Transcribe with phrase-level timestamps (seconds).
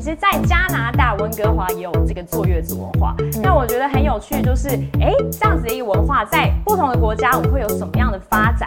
[0.00, 3.14] 其实，在加拿大温哥华也有这个坐月子文化。
[3.42, 8.66] 那我觉得很有趣，就是哎，这样子的一个文化，在不同的国家，我们会有什么样的发展？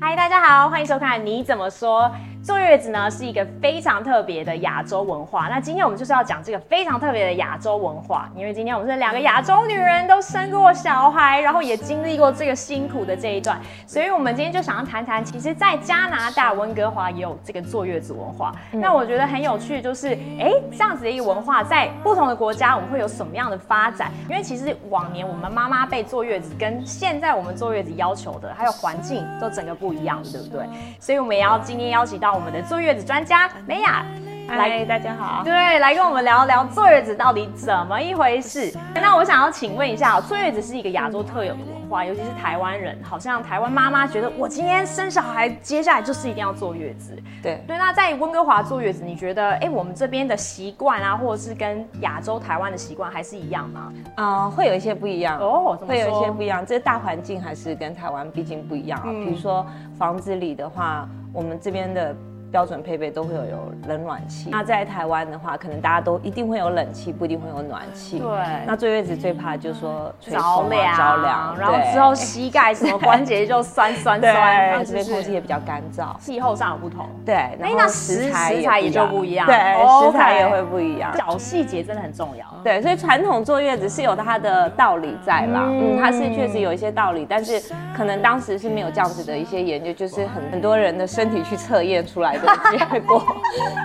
[0.00, 2.02] 嗨，大家好，欢迎收看《你怎么说》。
[2.42, 5.46] 坐月子呢是一个非常特别的亚洲文化。
[5.48, 18.52] 那今天我们就是要讲这个非常特别的亚洲文化，因为今天我们是两个亚洲女人都生过小孩，然后也经历过这个辛苦的这一段，所以我们今天就想要谈谈，其实，在加拿大温哥华也有这个坐月子文化。
[18.72, 20.08] 那我觉得很有趣，就是
[20.40, 24.10] 哎，这样子的一个文化，在不同的国家，我们会有什么样的发展？
[24.28, 30.66] 因为其实往年我们妈妈被坐月子，跟现在我们坐月子要求的，还有环境都整个不一样，对不对？
[30.98, 32.31] 所以我们也要今天邀请到。
[32.34, 34.04] 我们的坐月子专家美雅，
[34.48, 38.72] 来，大家好，对，来跟我们聊聊坐月子到底怎么一回事。
[38.94, 47.14] 那我想要请问一下，坐月子是一个亚洲特有的文化，尤其是台湾人，好像台湾妈妈觉得我今天生小孩，接下来就是一定要坐月子。
[47.42, 53.92] 对对，那在温哥华坐月子，你觉得，哎，我们这边的习惯啊，或者是跟亚洲台湾的习惯还是一样吗？
[54.16, 59.10] 啊，会有一些不一样哦，会有一些不一样，这大环境还是跟台湾毕竟不一样啊。
[59.10, 59.66] 比如说
[59.98, 61.06] 房子里的话。
[61.32, 62.31] 我们这边的。
[62.52, 64.50] 标准配备都会有有冷暖气。
[64.50, 68.18] 那在台湾的话，可能大家都一定会有冷气，不一定会有暖气。
[68.18, 68.28] 对。
[68.66, 70.30] 那坐月子最怕就是说着
[70.68, 74.84] 凉，着凉，然后之后膝盖什么关节就酸酸酸。
[74.84, 77.08] 这边空气也比较干燥，气候上有不同。
[77.24, 77.34] 对。
[77.34, 79.46] 哎，那食材食材也就不一样。
[79.46, 81.10] 对，食材也会不一样。
[81.16, 82.44] 小细节真的很重要。
[82.62, 85.62] 对，所以传统坐月子是有它的道理在啦。
[85.64, 87.58] 嗯，它是确实有一些道理，但是
[87.96, 92.78] 可能当时是没有这样子的一些研究，就是很很多人的身体去测验出来的。
[92.90, 93.24] 结果，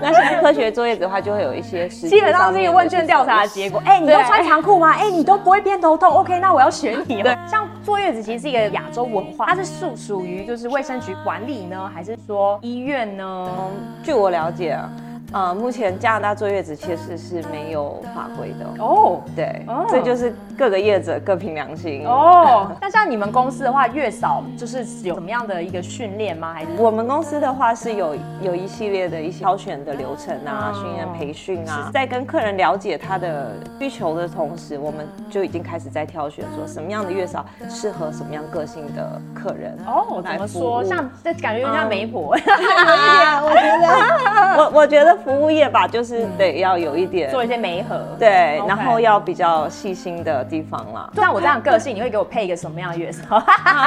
[0.02, 3.82] 那像科学坐月子的话，就会有一些基本上是一个问卷调查的结果。
[3.86, 4.92] 哎，你都穿长裤吗？
[4.98, 7.38] 哎，你都不会偏头痛？OK，那我要选你了。
[7.48, 13.50] 像坐月子其实是一个亚洲文化，它是属属于就是卫生局管理呢，还是说医院呢？
[14.04, 14.90] 据我了解啊。
[15.34, 19.22] 呃，目前加拿大坐月子其实是没有法规的哦。
[19.36, 22.72] 对，这就是各个业者各凭良心哦。
[22.80, 26.54] 那像你们公司的话，月嫂就是有什么样的一个训练吗？
[26.54, 40.24] 还是我们公司的话是有有一系列的一些挑选的流程啊，训练培训啊，在跟客人了解他的需求的同时，我们就已经开始在挑选说什么样的月嫂适合什么样个性的客人哦。
[40.24, 40.82] 怎么说？
[40.86, 42.30] 像这感觉有点像媒婆
[43.44, 45.17] 我觉得，我我觉得。
[45.18, 51.10] 服务业吧，就是得要有一点做一些媒合，对，然后要比较细心的地方啦。
[51.16, 53.42] 像我这样个性，你会给我配一个什么样的月嫂？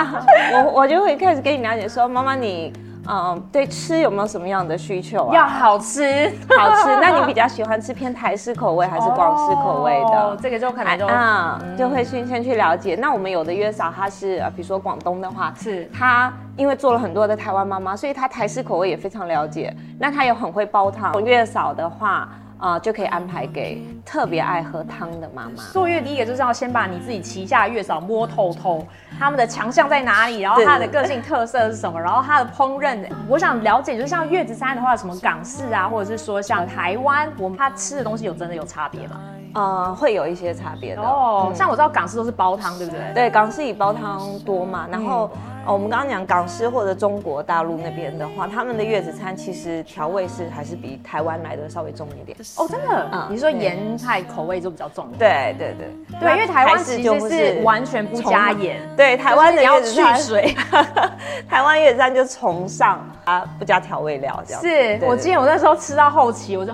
[0.52, 2.72] 我我就会开始跟你了解说，妈妈你。
[3.10, 5.34] 嗯，对吃有没有什么样的需求啊？
[5.34, 6.97] 要好吃，好吃。
[7.00, 10.38] 那你比较喜欢吃偏台式口味还是广式口味的？
[10.41, 12.94] 这个就可能就啊，就会先先去了解。
[12.94, 19.75] 那我们有的月嫂，她是比如说广东的话，是她因为做了很多的台湾妈妈，所以她台式口味也非常了解。
[19.99, 21.12] 那她也很会煲汤。
[21.25, 22.28] 月嫂的话。
[22.60, 25.62] 啊，就可以安排给特别爱喝汤的妈妈。
[25.72, 28.87] 坐月第一个就是要先把你自己旗下月嫂摸透透，
[29.19, 39.20] 他们的强项在哪里，然后他的个性特色是什么，然后他的烹饪，我想了解，就是像月子餐的话，什么港式啊，或者是说像台湾，我们他吃的东西有真的有差别吗？
[39.54, 41.50] 呃，会有一些差别的哦。
[41.54, 43.00] 像我知道港式都是煲汤，对不对？
[43.15, 45.31] 对，港式以煲汤多嘛，然后。
[45.66, 52.37] 哦，我们刚刚讲港式或者中国大陆那边的话，他们的月子餐其实调味是还是比台湾来的稍微重一点。
[52.56, 53.09] 哦，真的？
[53.12, 55.06] 嗯，你说盐菜口味就比较重。
[55.19, 58.81] 对对对对，因为台湾其实是完全不加盐。
[58.97, 60.54] 对，台湾的要去水。
[61.49, 64.62] 台湾月子餐就崇尚啊不加调味料这样。
[64.62, 66.72] 是我记得我那时候吃到后期，我就。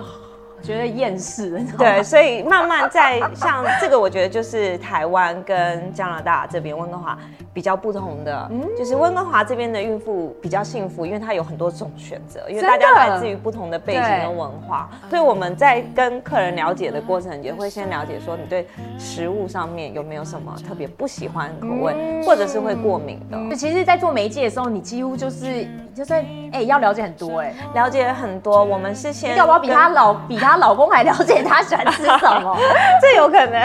[0.63, 7.17] 觉得厌世，对，所以慢慢在像这个，我觉得就是台湾跟加拿大这边温哥华
[7.53, 18.67] 比较不同的，就是温哥华这边的孕妇比较幸福，因为它有很多种选择，因为大家来自于不同的背景跟文化，所以我们在跟客人了解的过程，也会先了解说你对
[18.97, 23.55] 食物上面有没有什么特别不喜欢口味，或者是会过敏的。
[23.55, 26.13] 其实，在做媒介的时候，你几乎就是就是
[26.51, 28.63] 哎要了解很多哎，了解很多。
[28.63, 30.46] 我们是先要不要比他老比他。
[30.55, 32.57] 老公还了解她喜欢吃什么，
[33.01, 33.61] 这有可能。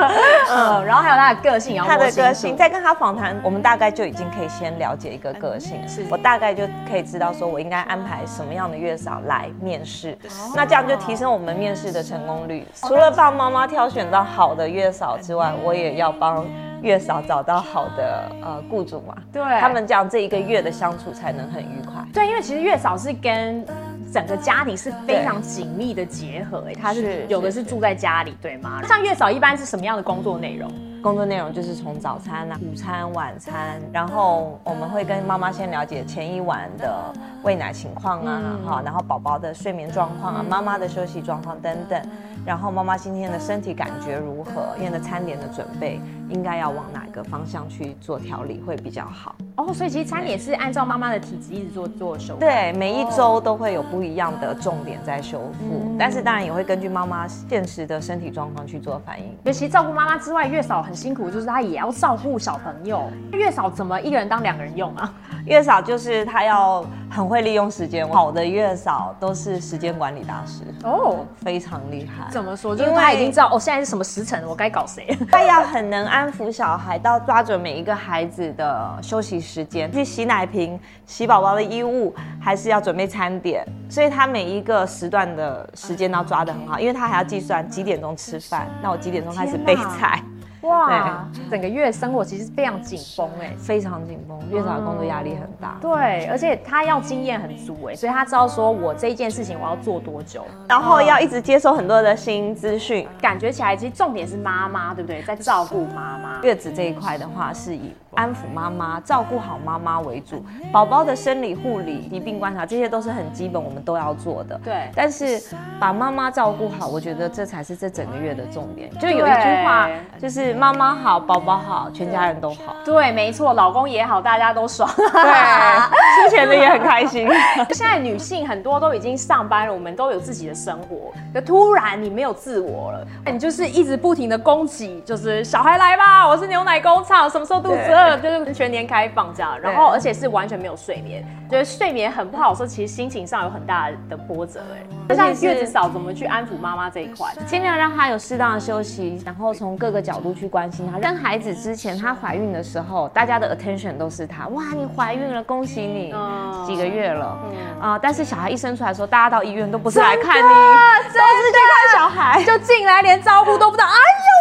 [0.50, 10.16] 嗯，然后还有她的个性，她的个性，在跟她访谈，我们大概就已经可以先了解一个个性，是我大概就可以知道说我应该安排什么样的月嫂来面试，
[10.54, 12.66] 那这样就提升我们面试的成功率。
[12.74, 16.44] 除了帮妈妈挑选到好的月嫂之外，我也要帮
[16.82, 22.02] 月嫂找到好的呃雇主嘛，对，他们这样这一个月的相处才能很愉快。
[22.12, 23.64] 对，因为其实月嫂是跟。
[24.12, 28.82] 整个家庭是非常紧密的结合，哎，他是有的是住在家里，对吗？
[28.86, 30.70] 像月嫂一般是什么样的工作内容？
[31.02, 37.12] 工作内容就是从早餐啊、午餐、晚餐，然后我们会跟妈妈先了解前一晚的
[37.44, 42.02] 喂奶情况啊，哈、然后宝宝的睡眠状况啊，妈妈的休息状况等等，
[42.44, 49.34] 然后妈妈今天的身体感觉如何，今天的餐点的准备应该要往哪个方向去做调理会比较好。
[49.56, 52.40] 哦，所以其实餐点是按照妈妈的体质一直做做修复。
[52.40, 59.34] 对，每一周都会有不一样的重点在修复，但是当然也会根据妈妈现实的身体状况去做反应。
[59.44, 63.10] 尤其照顾妈妈之外，月嫂很辛苦，就是她也要照顾小朋友。
[63.32, 65.12] 月嫂怎么一个人当两个人用啊？
[65.46, 72.30] 月嫂就是她要很会利用时间，好的月嫂都是时间管理大师，哦，非常厉害。
[72.30, 72.76] 怎么说？
[72.76, 75.16] 就是因为她已经知道哦，现在是什么时辰，我该搞谁。
[75.30, 90.22] 她要很能安抚小孩，到抓准每一个孩子的休息时间，去洗奶瓶、洗宝宝的衣物，还是要准备餐点，所以他每一个时段的时间都要抓得很好，因为他还要计算几点钟吃饭，那我几点钟开始备菜。
[90.66, 93.54] 哇，整个月生活其实非常紧绷哎。
[93.58, 95.78] 非常紧绷，月嫂的工作压力很大。
[95.80, 103.06] 对，而且她要经验很足哎，所以她知道说我这一件事情我要做多久，然后要一直接收很多的新资讯。
[103.20, 105.22] 感觉起来其实重点是妈妈，对不对？
[105.22, 106.40] 在照顾妈妈。
[106.42, 110.44] 月子这一块的话，是以安抚妈妈、照顾好妈妈为主。
[110.72, 114.58] 宝宝的生理护理、疾病观察，这些都是很基本，我们都要做的。
[114.64, 115.40] 对但是
[115.78, 118.90] 把妈妈照顾好，我觉得这才是这整个月的重点。
[118.98, 119.88] 就有一句话，
[120.20, 122.74] 就是妈妈好，宝宝好，全家人都好。
[122.84, 124.88] 对，没错，老公也好，大家都爽。
[124.96, 125.04] 对，
[126.24, 127.28] 之前的也很开心。
[127.70, 144.82] 现在女性很多都已经上班了，我们都有自己的生活，可突然你没有自我了，你就是一直不停的攻击，就是小孩来吧，我是牛奶工厂，什么时候肚子饿，就是全年开放这样，然后而且是完全没有睡眠，觉得睡眠很不好的时候，其实心情上有很大的波折哎。
[145.08, 147.28] 那像月子嫂怎么去安抚妈妈这一块？
[147.46, 151.00] 尽量让她有适当的休息，然后从各个角度去关心她。
[151.00, 154.48] 生孩子之前，她怀孕的时候，大家的 attention 都是她。
[154.48, 157.38] 哇，你怀孕了，恭喜你，嗯几个月了，
[157.80, 162.42] 啊、但是小孩一生出来的时候，大家到医院都不是来看你，都是去看小孩。
[162.44, 163.96] 就进来连招呼都不知道，哎呀，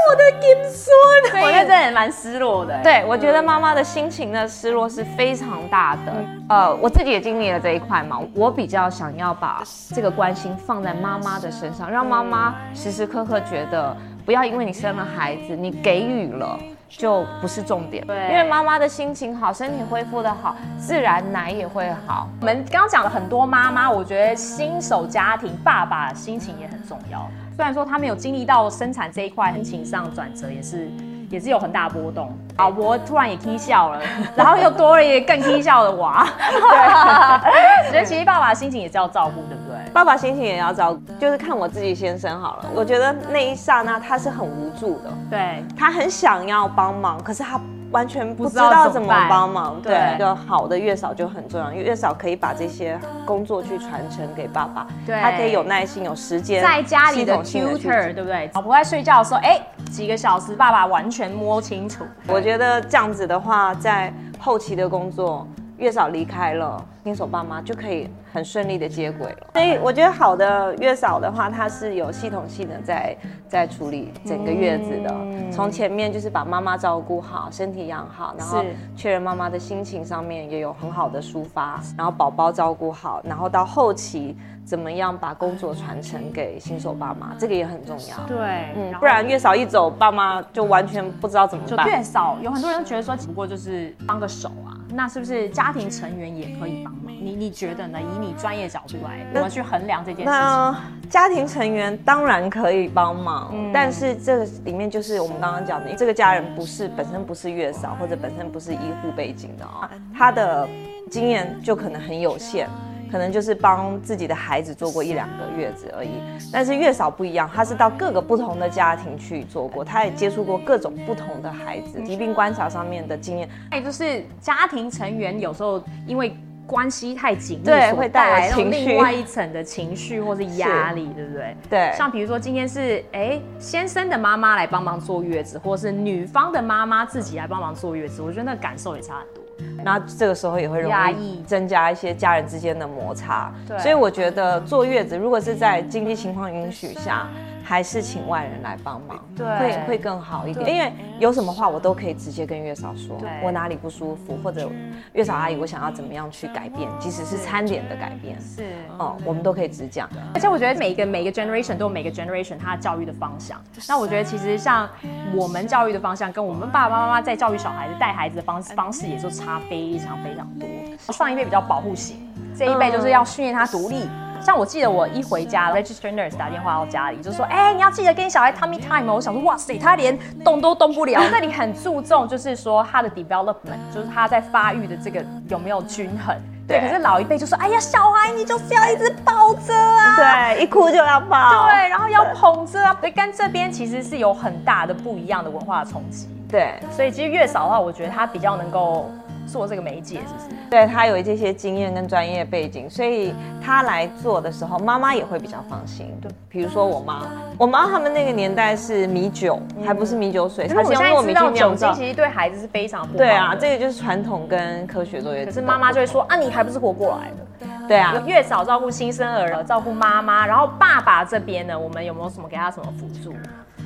[0.10, 2.82] 我的金孙，我觉得这也蛮失落的哎。
[2.82, 6.14] 对，我觉得妈妈的心情的失落是非常大的。
[6.50, 9.64] 呃，我自己也经历了这一块嘛，我比较想要把
[9.94, 16.60] 这个关心放在妈妈的身上，让妈妈时时刻刻觉得，不要因为你生了孩子，你给予了。
[16.90, 22.30] 就不是重点，对因为妈妈的心情好，身体恢复的好，自然奶也会好。
[22.40, 27.28] 我们刚刚讲了很多妈妈，我觉得新手家庭爸爸心情也很重要。
[27.56, 30.90] 虽然说他没有经历到生产这一块，心情上转折也是
[31.36, 32.32] 也是有很大波动。
[32.58, 34.00] 老婆突然也 k 笑了，
[34.38, 36.26] 然后又多了一个更 k 笑的娃。
[36.50, 39.92] 对， 所以其实爸爸心情也是要照顾，对不对？
[39.92, 42.66] 爸爸心情也要照顾，就是看我自己先生好了。
[42.74, 47.60] 我觉得那一刹那他是很无助的，对，他很想要帮忙，可是他
[47.96, 49.82] 完全不知道道怎么帮忙。
[49.82, 58.52] 对对，一个好的月嫂就很重要，因为月嫂可以把这些工作去传承给爸爸，对他可以有耐心、有时间，在家里的 tutor，对不对？
[58.54, 59.60] 老婆在睡觉的时候，哎，
[59.90, 62.04] 几个小时，爸爸完全摸清楚。
[62.28, 69.48] 我觉得这样子的话，在后期的工作，月嫂离开了，新手爸妈就可以很顺利的接轨了。
[69.54, 73.16] 所以我觉得好的月嫂的话，它是有系统性的在
[73.48, 75.14] 在处理整个月子的。
[75.52, 78.64] 从前面就是把妈妈照顾好，身体养好，然后
[78.96, 84.36] 确认妈妈的心情上面也有很好的抒发，然后宝宝照顾好，然后到后期
[84.66, 88.28] 怎么样把工作传承给新手爸妈，这个也很重要。
[88.28, 91.88] 对，嗯，不然月嫂一走，爸妈就完全不知道怎么就办。
[91.88, 97.06] 月嫂，有很多人觉得说，只不过就是帮个手啊，那是不是家庭成员也可以帮忙？
[97.08, 98.00] 你你觉得呢？
[98.00, 100.32] 以你专业角度来，怎么去衡量这件事情？
[100.32, 110.68] 那家庭成员当然可以帮忙，嗯但是这个里面就是我们刚刚讲的，这个家人不是本身不是月嫂或者本身不是医护背景的哦，他的
[111.10, 112.68] 经验就可能很有限。
[113.12, 116.10] 可能就是帮自己的孩子做过一两个月子而已，
[116.52, 126.36] 但是月嫂不一样，她是到各个不同的家庭去做过，她也接触过各种不同的孩子，疾病观察上面的经验，还有就是家庭成员有时候因为
[126.68, 131.56] 关系太紧密，对会带来另外一层的情绪或是压力，对不对？
[131.70, 139.45] 对像比如说今天是哎先生的妈妈来帮忙坐月子，或是女方的妈妈自己来帮忙坐月子，我觉得那感受也差很多。
[139.84, 143.54] 然后这个时候也会容易增加一些家人之间的摩擦。
[143.68, 147.28] 对所以我觉得坐月子如果是在经济情况允许下，
[147.68, 150.72] 还是请外人来帮忙，对会会更好一点。
[150.72, 154.70] 因为有什么话我都可以直接跟月嫂说对，我哪里不舒服，或者
[155.14, 158.64] 月嫂阿姨我想要怎么样去改变，即使是餐点的改变，是。
[159.00, 160.08] 哦，我们都可以直讲。
[160.36, 163.60] 而且我觉得每一个每一个 generation 都有每个 generation 它教育的方向。
[163.88, 164.88] 那我觉得其实像
[165.34, 170.70] 我们教育的方向，跟我们爸爸妈妈在教育小孩子、带孩子的方方式，也就差非常非常多。
[171.12, 172.18] 上一辈比较保护型，
[172.56, 174.08] 这一辈就是要训练他独立。
[174.46, 186.36] 像我记得我一回家，register nurse 打电话到家里，就说：“哎、你要记得跟小孩 tummy time 哦。”我想说：“哇塞，他连动都动不了。”那里很注重就是说他的 development，就是他在发育的这个有没有均衡。
[186.68, 190.14] 对，对可是老一辈就说：“哎呀，小孩你就是要一直抱着啊。”
[190.54, 191.68] 对，一哭就要抱。
[191.68, 196.30] 对，然后要捧着啊，所以跟这边其实是有很大的不一样的文化冲击。
[196.48, 199.10] 对所以其实月嫂的话，我觉得他比较能够
[199.46, 200.46] 做这个媒介，是不是？
[200.70, 203.34] 对，他有这些经验跟专业背景，所以
[203.64, 206.14] 他来做的时候，妈妈也会比较放心。
[206.22, 207.22] 对，比如说我妈，
[207.58, 211.94] 我妈他们那个年代是米酒，还不是米酒水，可是我她是用糯米去现在知道酒酿造。
[211.94, 213.18] 精其实对孩子是非常不好。
[213.18, 215.46] 对啊，这个就是传统跟科学作业。
[215.46, 217.68] 可是妈妈就会说啊，你还不是活过来的。
[217.88, 223.34] 对啊，月嫂照顾新生儿，照顾妈妈，然后爸爸这边呢，我们有没有什么给他什么辅助？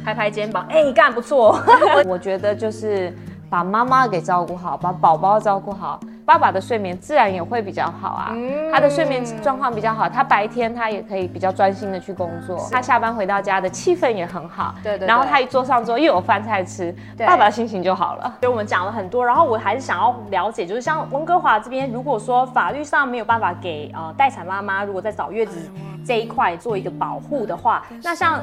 [0.06, 1.60] 拍拍肩膀，哎、你干不错。
[2.08, 3.13] 我觉得就是
[3.50, 8.29] 把妈妈给照顾好，把宝宝照顾好，爸爸的睡眠自然也会比较好啊。
[8.32, 14.75] 嗯他的睡眠状况比较好，他白天他也可以比较专心的去工作，他下班回到家的气氛也很好。
[14.84, 18.32] 对对对然后他一坐上桌又有饭菜吃，爸爸心情就好了。
[18.41, 25.60] 所以我们讲了很多，然后我还是想要了解，就是像温哥华这边，如果说法律上没有办法给呃待产妈妈，如果在找月子
[26.06, 28.39] 这一块做一个保护的话，那像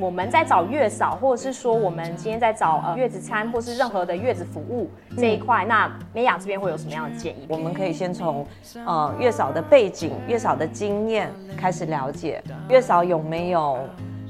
[0.00, 7.46] 我们在找月嫂，或者是说我们今天在找呃月子餐，或是任何的月子服务这一块，那美雅这边会有什么样的建议？
[7.48, 8.46] 我们可以先从
[8.84, 13.78] 呃月嫂的背景、月嫂的经验开始了解，月嫂有没有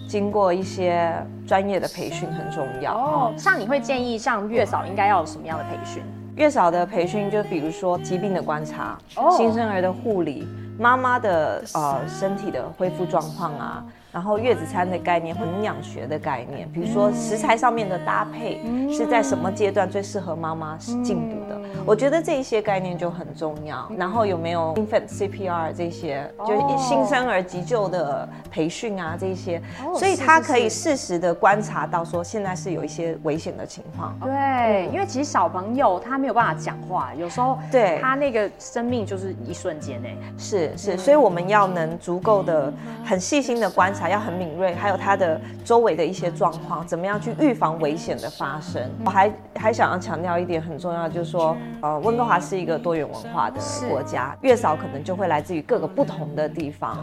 [0.09, 1.13] 经过一些
[1.47, 2.95] 专业的培训很重要。
[2.95, 6.03] 哦，像你会建议像月嫂应该要有什么样的培训？
[6.37, 10.47] 月嫂的培训就比如说疾病的观察、哦新生儿的护理、
[10.79, 13.83] 妈妈的呃身体的恢复状况啊，
[14.17, 23.87] 然后月子餐的概念、营养学的概念，比如说食材上面的搭配是在什么阶段最适合妈妈进补的，我觉得这一些概念就很重要。
[23.95, 34.19] 然后有没有 infant CPR 这些，就是新生儿急救的培训啊这些，哦所以他可以适时的观察到说现在是有一些危险的情况。
[34.21, 37.99] 对，因为其实小朋友他没有办法讲话，有时候对。
[38.01, 40.17] 他那个生命就是一瞬间哎。
[40.39, 42.73] 是是，所以我们要能足够的、
[43.05, 48.83] 很细心的观察，要很敏锐，还有他的周围的一些状况，怎么样去预防危险的发生。
[49.05, 56.97] 我还还想要强调一点很重要，就是说，呃，温哥华是一个多元文化的国家，月嫂可能就会来自于各个不同的地方。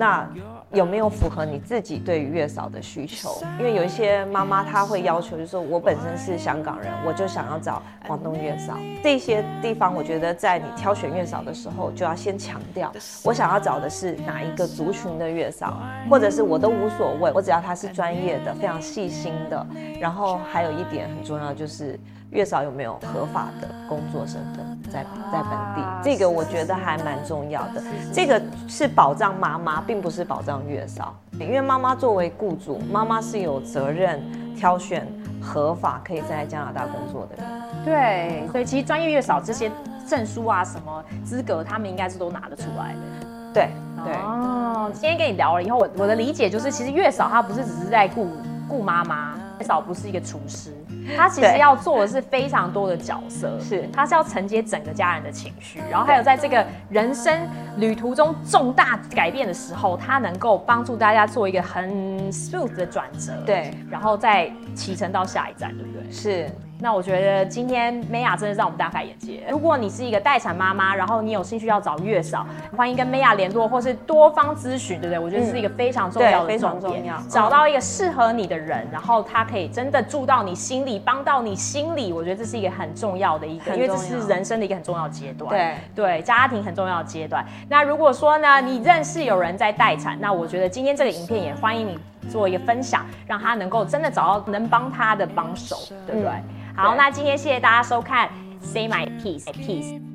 [0.00, 0.26] 那
[0.72, 3.36] 有没有符合你自己对于月嫂的需求？
[3.58, 8.78] 因为有一些妈妈她会要求，就是说我本身是香港人，我就想要找广东月嫂。
[9.02, 12.90] 这些地方，我觉得在你挑选月嫂的时候，就要先强调，
[13.22, 19.66] 我想要找的是哪一个族群的月嫂，或者是我都无所谓，我只要她是专业的、非常细心的。
[20.00, 27.82] 然后还有一点很重要，就是月嫂有没有合法的工作身份在在本地，这个我觉得还蛮重要的。
[28.12, 34.22] 这个是保障妈妈，并不是保障月嫂，因为妈妈作为雇主，妈妈是有责任
[34.54, 35.06] 挑选
[35.42, 37.84] 合法可以在加拿大工作的人。
[37.84, 39.70] 对，所以其实专业月嫂这些
[40.06, 43.26] 证书啊、什么资格，他们应该是都拿得出来的。
[43.52, 43.70] 对
[44.04, 44.14] 对。
[44.14, 48.28] 哦，今天跟你聊了以后，我我的理解就是，其实月嫂她不是只是在顾
[48.68, 50.72] 顾妈妈，月嫂不是一个厨师，
[51.16, 53.88] 她其实要做的是非常多的角色，是。
[53.92, 61.90] 他是要承接整个家人的情绪，然后还有在这个人生旅途中重大改变的时候，他能够帮助大家做一个很
[62.32, 66.10] smooth 的转折，对，然后再启程到下一站，对不对？
[66.12, 66.50] 是
[66.82, 69.44] 那我觉得今天美雅真的让我们大开眼界。
[69.50, 72.46] 如果你是一个待产妈妈，然后你有兴趣要找月嫂，
[72.76, 75.18] 欢迎跟美雅联络，或是多方咨询，对不对？
[75.18, 82.12] 我觉得是一个非常重要的对非常重要找到一个适合你的人，然后他可以真的住到你心里，帮到你心里。
[82.12, 85.50] 我觉得这是一个很重要的一个，因为这是人生的一个很重要的阶段。
[85.50, 87.44] 对对，家庭很重要的阶段。
[87.68, 96.30] 那如果说呢，你认识有人在待产，那我觉得今天这个影片也欢迎你做一个分享，让他能够真的找到能帮他的帮手，对不对？
[96.76, 98.28] 好，那今天谢谢大家收看
[98.60, 100.09] ，Say My Peace，Peace。